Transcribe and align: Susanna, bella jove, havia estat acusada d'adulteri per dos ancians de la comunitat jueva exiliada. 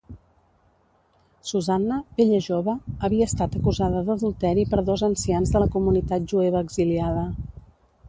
Susanna, 1.49 1.97
bella 2.21 2.39
jove, 2.47 2.75
havia 3.09 3.29
estat 3.33 3.59
acusada 3.61 4.03
d'adulteri 4.09 4.67
per 4.75 4.83
dos 4.91 5.07
ancians 5.13 5.57
de 5.57 5.65
la 5.65 5.73
comunitat 5.79 6.31
jueva 6.37 6.67
exiliada. 6.69 7.33